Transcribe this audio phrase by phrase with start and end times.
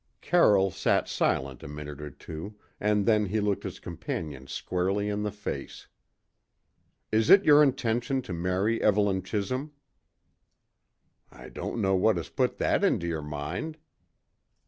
[0.19, 5.21] Carroll sat silent a minute or two; and then he looked his companion squarely in
[5.21, 5.85] the face.
[7.11, 9.73] "Is it your intention to marry Evelyn Chisholm?"
[11.29, 13.77] "I don't know what has put that into your mind."